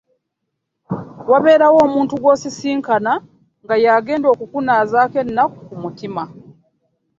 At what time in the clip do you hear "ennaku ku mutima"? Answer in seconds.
5.23-6.23